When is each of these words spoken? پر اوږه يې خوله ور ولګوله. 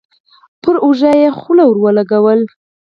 پر 0.61 0.75
اوږه 0.85 1.11
يې 1.21 1.27
خوله 1.39 1.63
ور 1.67 1.77
ولګوله. 1.83 2.45